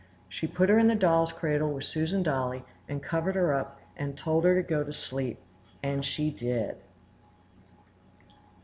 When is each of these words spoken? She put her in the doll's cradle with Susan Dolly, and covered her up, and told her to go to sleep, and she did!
She 0.27 0.47
put 0.47 0.69
her 0.69 0.79
in 0.79 0.87
the 0.87 0.95
doll's 0.95 1.31
cradle 1.31 1.71
with 1.71 1.83
Susan 1.83 2.23
Dolly, 2.23 2.65
and 2.89 3.03
covered 3.03 3.35
her 3.35 3.53
up, 3.53 3.79
and 3.95 4.17
told 4.17 4.45
her 4.45 4.55
to 4.55 4.67
go 4.67 4.83
to 4.83 4.91
sleep, 4.91 5.37
and 5.83 6.03
she 6.03 6.31
did! 6.31 6.77